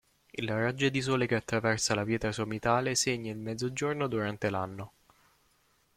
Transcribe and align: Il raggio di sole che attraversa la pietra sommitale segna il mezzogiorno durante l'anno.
Il 0.31 0.49
raggio 0.51 0.89
di 0.89 0.99
sole 0.99 1.27
che 1.27 1.35
attraversa 1.35 1.93
la 1.93 2.03
pietra 2.03 2.31
sommitale 2.31 2.95
segna 2.95 3.31
il 3.31 3.37
mezzogiorno 3.37 4.07
durante 4.07 4.49
l'anno. 4.49 4.93